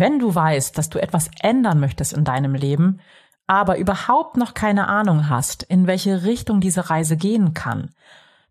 [0.00, 3.00] Wenn du weißt, dass du etwas ändern möchtest in deinem Leben,
[3.46, 7.90] aber überhaupt noch keine Ahnung hast, in welche Richtung diese Reise gehen kann,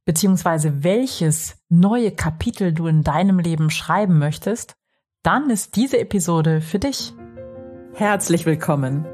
[0.06, 4.76] beziehungsweise welches neue Kapitel du in deinem Leben schreiben möchtest,
[5.24, 7.16] dann ist diese Episode für dich.
[7.96, 9.08] Herzlich willkommen.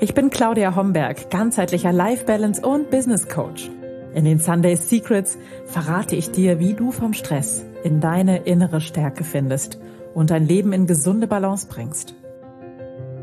[0.00, 3.70] Ich bin Claudia Homberg, ganzheitlicher Life Balance und Business Coach.
[4.14, 9.22] In den Sunday Secrets verrate ich dir, wie du vom Stress in deine innere Stärke
[9.22, 9.78] findest
[10.14, 12.14] und dein Leben in gesunde Balance bringst.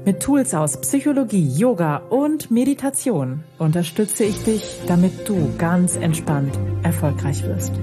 [0.06, 7.44] Mit Tools aus Psychologie, Yoga und Meditation unterstütze ich dich, damit du ganz entspannt erfolgreich
[7.44, 7.74] wirst.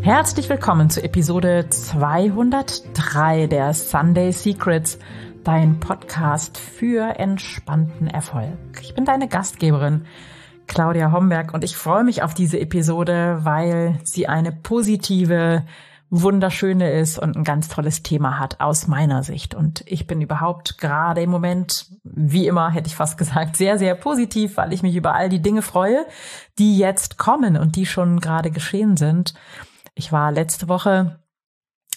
[0.00, 4.98] Herzlich willkommen zu Episode 203 der Sunday Secrets,
[5.44, 8.56] dein Podcast für entspannten Erfolg.
[8.80, 10.06] Ich bin deine Gastgeberin
[10.66, 15.64] Claudia Homberg und ich freue mich auf diese Episode, weil sie eine positive,
[16.10, 19.54] wunderschöne ist und ein ganz tolles Thema hat aus meiner Sicht.
[19.54, 23.94] Und ich bin überhaupt gerade im Moment, wie immer hätte ich fast gesagt, sehr, sehr
[23.94, 26.06] positiv, weil ich mich über all die Dinge freue,
[26.58, 29.34] die jetzt kommen und die schon gerade geschehen sind.
[29.94, 31.18] Ich war letzte Woche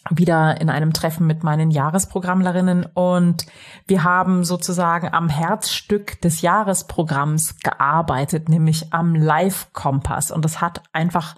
[0.10, 3.46] wieder in einem Treffen mit meinen Jahresprogrammlerinnen und
[3.86, 10.32] wir haben sozusagen am Herzstück des Jahresprogramms gearbeitet, nämlich am Live-Kompass.
[10.32, 11.36] Und das hat einfach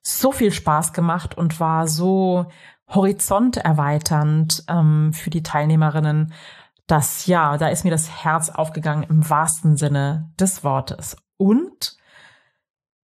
[0.00, 2.46] so viel Spaß gemacht und war so
[2.88, 6.32] horizonterweiternd ähm, für die Teilnehmerinnen,
[6.86, 11.16] dass ja, da ist mir das Herz aufgegangen im wahrsten Sinne des Wortes.
[11.36, 11.96] Und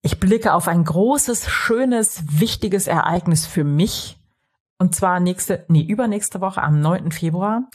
[0.03, 4.18] ich blicke auf ein großes, schönes, wichtiges Ereignis für mich,
[4.79, 7.11] und zwar nächste, nee, übernächste Woche am 9.
[7.11, 7.69] Februar.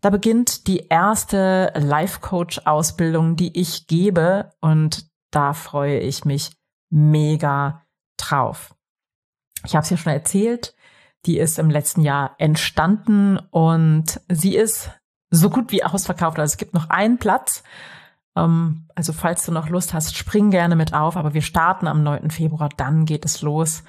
[0.00, 4.50] Da beginnt die erste Life-Coach-Ausbildung, die ich gebe.
[4.60, 6.52] Und da freue ich mich
[6.90, 7.82] mega
[8.16, 8.74] drauf.
[9.64, 10.74] Ich habe es ja schon erzählt.
[11.26, 14.90] Die ist im letzten Jahr entstanden und sie ist
[15.30, 16.38] so gut wie ausverkauft.
[16.38, 17.64] Also es gibt noch einen Platz.
[18.36, 21.16] Ähm, also falls du noch Lust hast, spring gerne mit auf.
[21.16, 22.30] Aber wir starten am 9.
[22.30, 22.68] Februar.
[22.76, 23.82] Dann geht es los.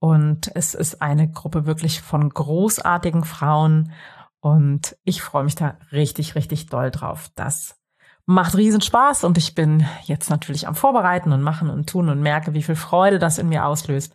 [0.00, 3.92] Und es ist eine Gruppe wirklich von großartigen Frauen.
[4.40, 7.30] Und ich freue mich da richtig, richtig doll drauf.
[7.36, 7.76] Das
[8.24, 12.22] macht riesen Spaß und ich bin jetzt natürlich am Vorbereiten und machen und tun und
[12.22, 14.14] merke, wie viel Freude das in mir auslöst.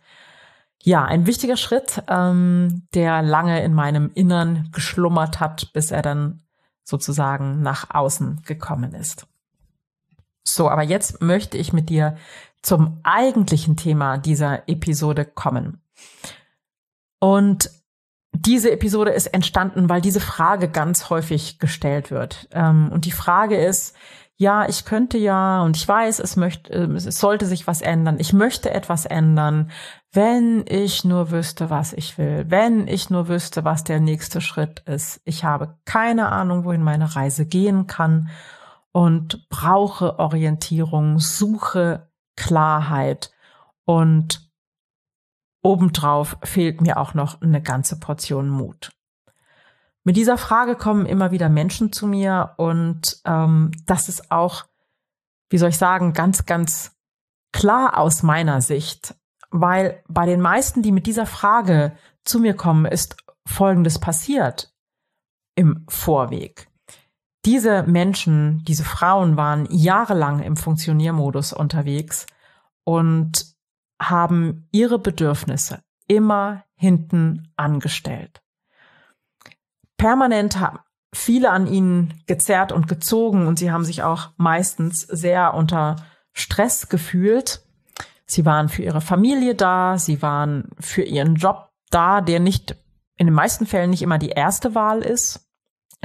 [0.82, 6.42] Ja, ein wichtiger Schritt, ähm, der lange in meinem Innern geschlummert hat, bis er dann
[6.82, 9.26] sozusagen nach außen gekommen ist.
[10.44, 12.16] So, aber jetzt möchte ich mit dir
[12.66, 15.80] zum eigentlichen Thema dieser Episode kommen.
[17.20, 17.70] Und
[18.32, 22.48] diese Episode ist entstanden, weil diese Frage ganz häufig gestellt wird.
[22.50, 23.94] Ähm, und die Frage ist,
[24.36, 28.16] ja, ich könnte ja und ich weiß, es möchte, ähm, es sollte sich was ändern.
[28.18, 29.70] Ich möchte etwas ändern,
[30.10, 34.80] wenn ich nur wüsste, was ich will, wenn ich nur wüsste, was der nächste Schritt
[34.80, 35.20] ist.
[35.24, 38.28] Ich habe keine Ahnung, wohin meine Reise gehen kann
[38.90, 43.32] und brauche Orientierung, suche Klarheit
[43.84, 44.50] und
[45.62, 48.92] obendrauf fehlt mir auch noch eine ganze Portion Mut.
[50.04, 54.66] Mit dieser Frage kommen immer wieder Menschen zu mir und ähm, das ist auch,
[55.50, 56.96] wie soll ich sagen, ganz, ganz
[57.52, 59.16] klar aus meiner Sicht,
[59.50, 64.72] weil bei den meisten, die mit dieser Frage zu mir kommen, ist Folgendes passiert
[65.56, 66.68] im Vorweg.
[67.46, 72.26] Diese Menschen, diese Frauen waren jahrelang im Funktioniermodus unterwegs
[72.82, 73.54] und
[74.02, 78.42] haben ihre Bedürfnisse immer hinten angestellt.
[79.96, 80.80] Permanent haben
[81.14, 85.96] viele an ihnen gezerrt und gezogen und sie haben sich auch meistens sehr unter
[86.32, 87.62] Stress gefühlt.
[88.26, 92.74] Sie waren für ihre Familie da, sie waren für ihren Job da, der nicht
[93.16, 95.45] in den meisten Fällen nicht immer die erste Wahl ist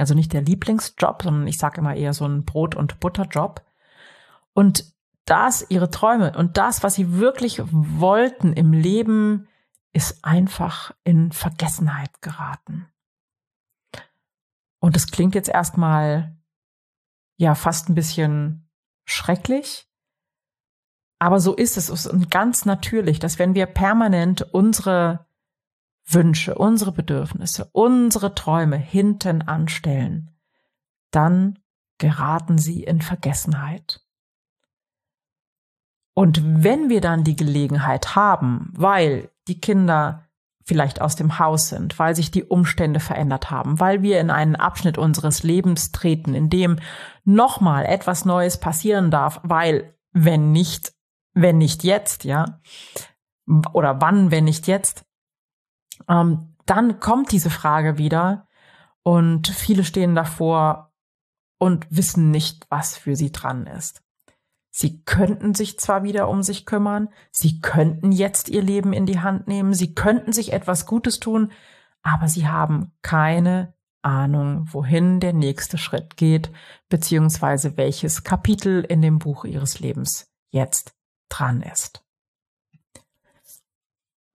[0.02, 3.64] also nicht der Lieblingsjob, sondern ich sage immer eher so ein Brot- und Butterjob.
[4.52, 4.92] Und
[5.26, 9.46] das, ihre Träume und das, was sie wirklich wollten im Leben,
[9.92, 12.88] ist einfach in Vergessenheit geraten.
[14.80, 16.36] Und es klingt jetzt erstmal
[17.36, 18.68] ja fast ein bisschen
[19.04, 19.88] schrecklich.
[21.20, 21.90] Aber so ist es.
[21.90, 25.26] Es ist ganz natürlich, dass wenn wir permanent unsere
[26.04, 30.30] Wünsche, unsere Bedürfnisse, unsere Träume hinten anstellen,
[31.10, 31.58] dann
[31.98, 34.00] geraten sie in Vergessenheit.
[36.14, 40.28] Und wenn wir dann die Gelegenheit haben, weil die Kinder
[40.64, 44.56] vielleicht aus dem Haus sind, weil sich die Umstände verändert haben, weil wir in einen
[44.56, 46.78] Abschnitt unseres Lebens treten, in dem
[47.24, 50.92] nochmal etwas Neues passieren darf, weil wenn nicht,
[51.34, 52.60] wenn nicht jetzt, ja,
[53.72, 55.04] oder wann, wenn nicht jetzt,
[56.12, 58.46] ähm, dann kommt diese Frage wieder
[59.02, 60.92] und viele stehen davor
[61.58, 64.02] und wissen nicht, was für sie dran ist.
[64.70, 69.20] Sie könnten sich zwar wieder um sich kümmern, sie könnten jetzt ihr Leben in die
[69.20, 71.52] Hand nehmen, sie könnten sich etwas Gutes tun,
[72.02, 76.50] aber sie haben keine Ahnung, wohin der nächste Schritt geht,
[76.88, 80.94] beziehungsweise welches Kapitel in dem Buch ihres Lebens jetzt
[81.28, 82.04] dran ist.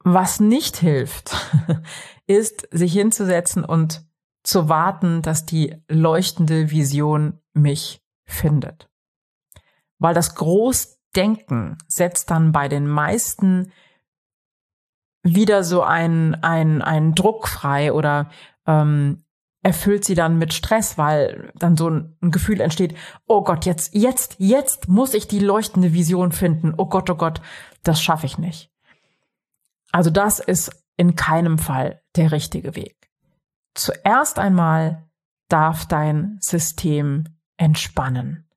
[0.09, 1.35] Was nicht hilft,
[2.27, 4.05] ist, sich hinzusetzen und
[4.41, 8.89] zu warten, dass die leuchtende Vision mich findet.
[9.99, 13.73] Weil das Großdenken setzt dann bei den meisten
[15.23, 18.29] wieder so einen, einen, einen Druck frei oder
[18.65, 19.25] ähm,
[19.61, 22.95] erfüllt sie dann mit Stress, weil dann so ein, ein, Gefühl entsteht,
[23.25, 26.73] oh Gott, jetzt, jetzt, jetzt muss ich die leuchtende Vision finden.
[26.77, 27.41] Oh Gott, oh Gott,
[27.83, 28.71] das schaffe ich nicht.
[29.91, 33.09] Also das ist in keinem Fall der richtige Weg.
[33.75, 35.07] Zuerst einmal
[35.49, 37.25] darf dein System
[37.57, 38.49] entspannen.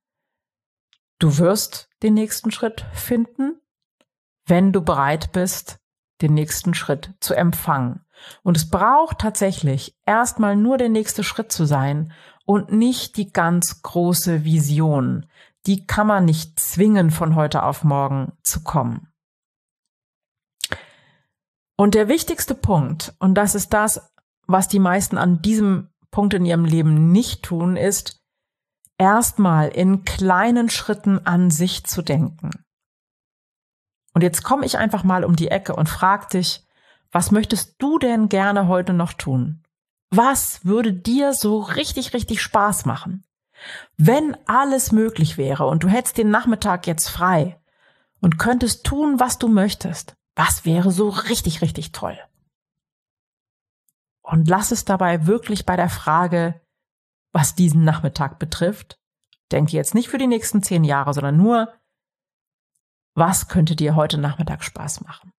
[1.19, 3.61] Du wirst den nächsten Schritt finden,
[4.47, 5.79] wenn du bereit bist,
[6.21, 8.03] den nächsten Schritt zu empfangen.
[8.43, 12.11] Und es braucht tatsächlich erstmal nur der nächste Schritt zu sein
[12.45, 15.27] und nicht die ganz große Vision.
[15.65, 19.10] Die kann man nicht zwingen, von heute auf morgen zu kommen.
[21.81, 24.13] Und der wichtigste Punkt, und das ist das,
[24.45, 28.21] was die meisten an diesem Punkt in ihrem Leben nicht tun, ist,
[28.99, 32.51] erstmal in kleinen Schritten an sich zu denken.
[34.13, 36.63] Und jetzt komme ich einfach mal um die Ecke und frag dich,
[37.11, 39.63] was möchtest du denn gerne heute noch tun?
[40.11, 43.23] Was würde dir so richtig, richtig Spaß machen?
[43.97, 47.59] Wenn alles möglich wäre und du hättest den Nachmittag jetzt frei
[48.19, 52.17] und könntest tun, was du möchtest, was wäre so richtig, richtig toll?
[54.21, 56.61] Und lass es dabei wirklich bei der Frage,
[57.33, 58.99] was diesen Nachmittag betrifft.
[59.51, 61.73] Denke jetzt nicht für die nächsten zehn Jahre, sondern nur,
[63.13, 65.33] was könnte dir heute Nachmittag Spaß machen?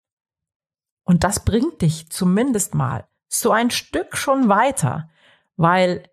[1.05, 5.11] Und das bringt dich zumindest mal so ein Stück schon weiter,
[5.57, 6.09] weil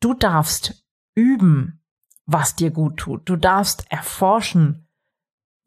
[0.00, 1.82] du darfst üben,
[2.24, 3.28] was dir gut tut.
[3.28, 4.85] Du darfst erforschen,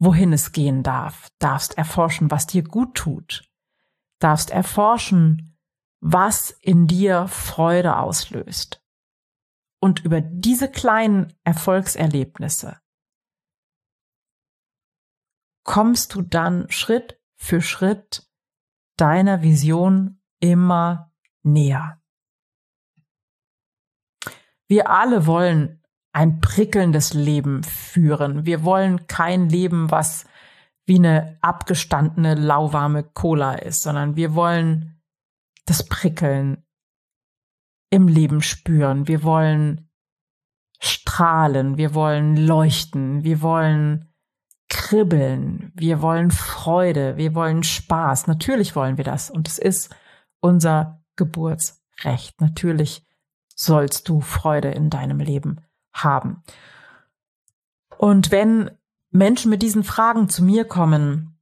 [0.00, 3.48] wohin es gehen darf, darfst erforschen, was dir gut tut,
[4.18, 5.56] darfst erforschen,
[6.00, 8.82] was in dir Freude auslöst.
[9.78, 12.80] Und über diese kleinen Erfolgserlebnisse
[15.64, 18.26] kommst du dann Schritt für Schritt
[18.96, 21.12] deiner Vision immer
[21.42, 22.02] näher.
[24.66, 25.79] Wir alle wollen
[26.12, 28.44] ein prickelndes Leben führen.
[28.46, 30.24] Wir wollen kein Leben, was
[30.86, 35.00] wie eine abgestandene, lauwarme Cola ist, sondern wir wollen
[35.66, 36.64] das Prickeln
[37.90, 39.06] im Leben spüren.
[39.06, 39.88] Wir wollen
[40.80, 44.12] strahlen, wir wollen leuchten, wir wollen
[44.68, 48.26] kribbeln, wir wollen Freude, wir wollen Spaß.
[48.26, 49.94] Natürlich wollen wir das und es ist
[50.40, 52.40] unser Geburtsrecht.
[52.40, 53.06] Natürlich
[53.54, 55.60] sollst du Freude in deinem Leben
[55.92, 56.42] haben.
[57.98, 58.70] Und wenn
[59.10, 61.38] Menschen mit diesen Fragen zu mir kommen,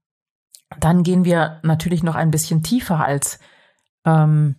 [0.81, 3.39] dann gehen wir natürlich noch ein bisschen tiefer als,
[4.05, 4.56] ähm,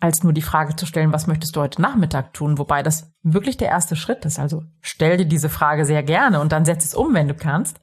[0.00, 2.58] als nur die Frage zu stellen, was möchtest du heute Nachmittag tun?
[2.58, 4.38] Wobei das wirklich der erste Schritt ist.
[4.38, 7.80] Also stell dir diese Frage sehr gerne und dann setz es um, wenn du kannst.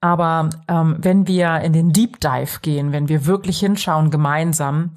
[0.00, 4.92] Aber ähm, wenn wir in den Deep Dive gehen, wenn wir wirklich hinschauen gemeinsam,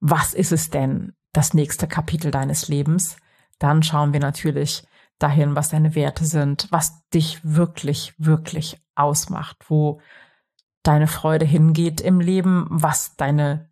[0.00, 3.16] was ist es denn, das nächste Kapitel deines Lebens,
[3.58, 4.84] dann schauen wir natürlich
[5.20, 10.00] dahin, was deine Werte sind, was dich wirklich, wirklich ausmacht, wo
[10.82, 13.70] deine Freude hingeht im Leben, was deine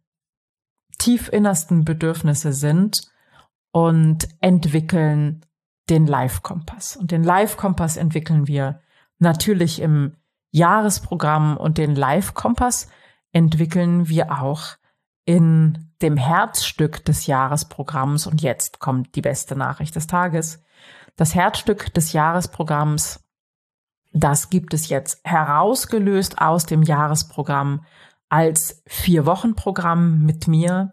[0.99, 3.01] tief innersten Bedürfnisse sind
[3.73, 5.45] und entwickeln
[5.89, 6.97] den Live-Kompass.
[6.97, 8.81] Und den Live-Kompass entwickeln wir
[9.19, 10.17] natürlich im
[10.51, 12.89] Jahresprogramm und den Live-Kompass
[13.33, 14.77] entwickeln wir auch
[15.25, 18.27] in dem Herzstück des Jahresprogramms.
[18.27, 20.63] Und jetzt kommt die beste Nachricht des Tages.
[21.19, 23.29] Das Herzstück des Jahresprogramms,
[24.13, 27.85] das gibt es jetzt herausgelöst aus dem Jahresprogramm
[28.29, 30.93] als Vier-Wochen-Programm mit mir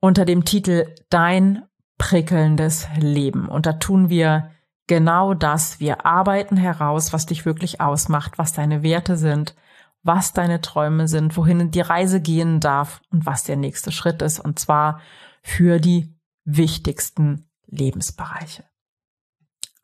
[0.00, 1.64] unter dem Titel Dein
[1.98, 3.48] prickelndes Leben.
[3.48, 4.50] Und da tun wir
[4.86, 5.78] genau das.
[5.78, 9.56] Wir arbeiten heraus, was dich wirklich ausmacht, was deine Werte sind,
[10.02, 14.40] was deine Träume sind, wohin die Reise gehen darf und was der nächste Schritt ist.
[14.40, 15.02] Und zwar
[15.42, 18.64] für die wichtigsten Lebensbereiche.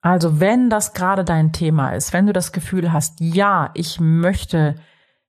[0.00, 4.74] Also wenn das gerade dein Thema ist, wenn du das Gefühl hast, ja, ich möchte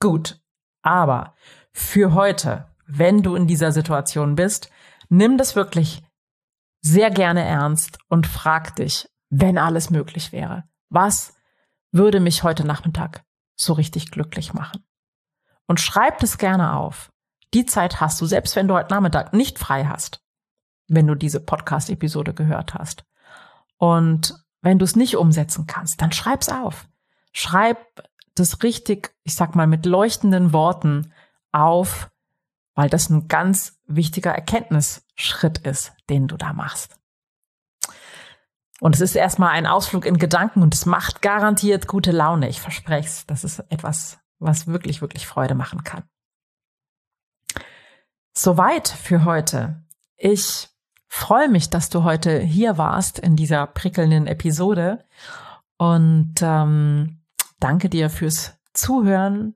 [0.00, 0.40] Gut,
[0.82, 1.34] aber
[1.72, 4.70] für heute, wenn du in dieser Situation bist,
[5.08, 6.03] nimm das wirklich
[6.84, 11.34] sehr gerne ernst und frag dich, wenn alles möglich wäre, was
[11.92, 13.24] würde mich heute Nachmittag
[13.56, 14.84] so richtig glücklich machen?
[15.66, 17.10] Und schreib das gerne auf.
[17.54, 20.20] Die Zeit hast du, selbst wenn du heute Nachmittag nicht frei hast,
[20.86, 23.06] wenn du diese Podcast-Episode gehört hast.
[23.78, 26.86] Und wenn du es nicht umsetzen kannst, dann schreib's auf.
[27.32, 27.78] Schreib
[28.34, 31.14] das richtig, ich sag mal, mit leuchtenden Worten
[31.50, 32.10] auf,
[32.74, 36.98] weil das ein ganz wichtiger Erkenntnisschritt ist, den du da machst.
[38.80, 42.48] Und es ist erstmal ein Ausflug in Gedanken und es macht garantiert gute Laune.
[42.48, 43.26] Ich verspreche es.
[43.26, 46.02] Das ist etwas, was wirklich, wirklich Freude machen kann.
[48.36, 49.84] Soweit für heute.
[50.16, 50.68] Ich
[51.06, 55.04] freue mich, dass du heute hier warst in dieser prickelnden Episode
[55.76, 57.22] und ähm,
[57.60, 59.54] danke dir fürs Zuhören.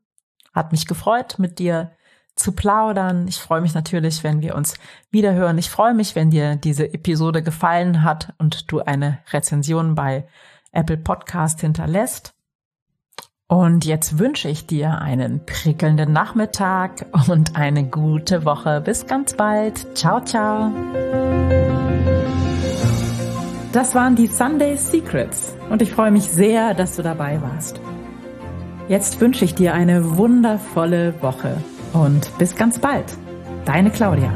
[0.55, 1.93] Hat mich gefreut, mit dir
[2.39, 3.27] zu plaudern.
[3.29, 4.75] Ich freue mich natürlich, wenn wir uns
[5.11, 5.59] wiederhören.
[5.59, 10.27] Ich freue mich, wenn dir diese Episode gefallen hat und du eine Rezension bei
[10.73, 12.35] Apple Podcast hinterlässt.
[13.51, 18.83] Und jetzt wünsche ich dir einen prickelnden Nachmittag und eine gute Woche.
[18.83, 19.97] Bis ganz bald.
[19.97, 20.71] Ciao, ciao.
[23.73, 27.81] Das waren die Sunday Secrets und ich freue mich sehr, dass du dabei warst.
[28.89, 31.57] Jetzt wünsche ich dir eine wundervolle Woche
[31.93, 33.07] und bis ganz bald.
[33.65, 34.33] Deine Claudia.